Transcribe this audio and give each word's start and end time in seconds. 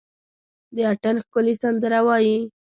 د 0.75 0.77
اټن 0.91 1.15
ښکلي 1.25 1.53
سندره 1.63 1.99
وايي، 2.07 2.37